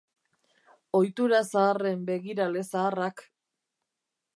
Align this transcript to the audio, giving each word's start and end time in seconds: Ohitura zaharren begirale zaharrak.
Ohitura 1.01 1.43
zaharren 1.51 2.03
begirale 2.09 2.67
zaharrak. 2.69 3.27